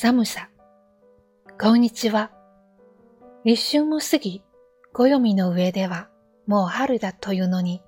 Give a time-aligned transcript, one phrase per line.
[0.00, 0.48] 寒さ。
[1.60, 2.30] こんにちは。
[3.44, 4.44] 立春も過ぎ、
[4.92, 6.08] 暦の上では
[6.46, 7.82] もう春だというのに、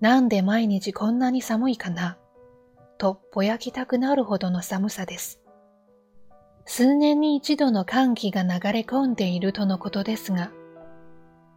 [0.00, 2.16] なんで毎日こんなに寒いかな、
[2.96, 5.42] とぼやきたくなるほどの寒さです。
[6.64, 10.50] 数年に一度の寒気が流れ込んでいるとのことですが、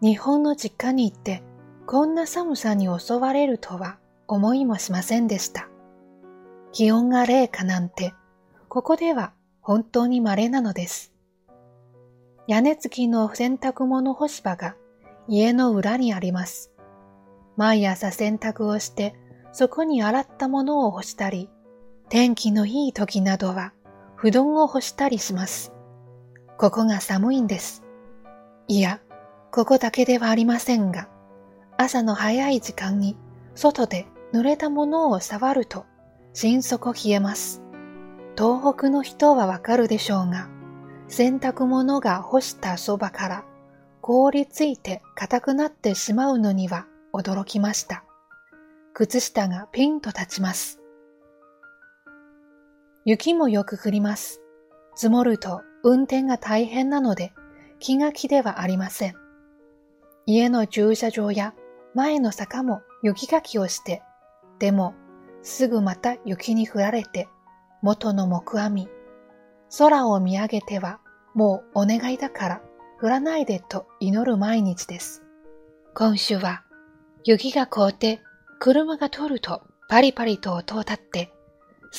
[0.02, 1.43] 日本の実家に行って
[1.86, 5.70] こんな寒さに襲われるとは思いもしませんでした。
[6.73, 8.16] 気温が零下なんて、
[8.68, 9.31] ここでは
[9.62, 11.14] 本当に稀なのです。
[12.48, 14.76] 屋根付きの洗濯物干し場が
[15.28, 16.72] 家の裏にあります。
[17.58, 19.14] 毎朝洗濯をして、
[19.52, 21.48] そこに洗ったものを干したり、
[22.09, 23.72] 天気のいい時などは、
[24.16, 25.72] 布団を干したりします。
[26.58, 27.84] ここが寒いんです。
[28.67, 29.00] いや、
[29.52, 31.08] ここだけではありませんが、
[31.78, 33.16] 朝の早い時間に
[33.53, 35.86] 外で濡れたものを触ると、
[36.34, 37.62] 心底冷えます。
[38.36, 40.50] 東北の人はわかるでしょうが、
[41.08, 43.45] 洗濯物が干したそばから
[44.02, 48.03] 凍りついて硬くなってしまうのには驚きました。
[48.94, 50.80] 靴下がピンと立ちます。
[53.06, 54.42] 雪もよく降ります。
[54.95, 57.34] 積もると運転が大変なので
[57.80, 59.16] 気が気ではありません。
[60.25, 61.53] 家の駐車場や
[61.94, 64.02] 前の坂も雪かきをして、
[64.58, 64.95] でも
[65.44, 67.27] すぐまた雪に降られて
[67.81, 68.89] 元の木阿弥。
[69.77, 71.00] 空を見上げては
[71.33, 72.61] もうお願いだから
[73.02, 75.23] 降らないでと祈る毎日です。
[75.94, 76.63] 今週は
[77.25, 78.22] 雪が凍って
[78.59, 81.33] 車が通るとパリパリと音を立って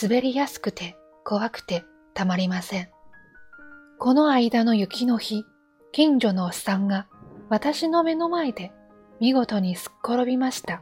[0.01, 2.89] 滑りやすくて怖くてたまりません。
[3.99, 5.45] この間の雪の日、
[5.93, 7.07] 近所のおっさんが
[7.51, 8.73] 私の目の前で
[9.21, 10.81] 見事にすっ転びました。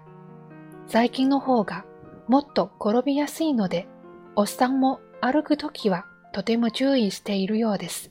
[0.86, 1.84] 最近の方が
[2.28, 3.88] もっと転びやすいので、
[4.36, 8.10] おっさんも歩くときはとても注意しているようです。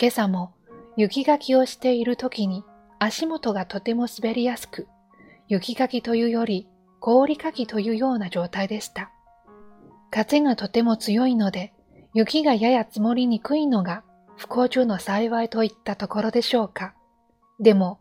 [0.00, 0.54] 今朝も
[0.96, 2.64] 雪かきをしているときに
[2.98, 4.88] 足元がとても滑りやすく、
[5.46, 6.68] 雪かきというより
[7.00, 9.10] 氷かきというような状態でした。
[10.10, 11.72] 風がとても強いので、
[12.14, 14.02] 雪がやや積もりにくいのが
[14.36, 16.94] 不幸中の幸いといったところでしょうか。
[17.60, 18.00] でも、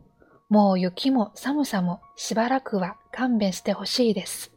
[0.50, 4.56] もう雪も寒さもしばらくは勘弁してほしいです。